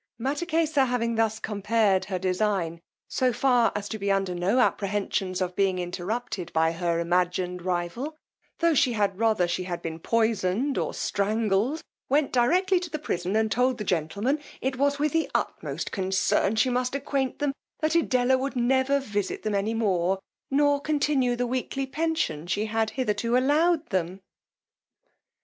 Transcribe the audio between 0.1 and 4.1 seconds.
Mattakesa having thus compared her design, so far as to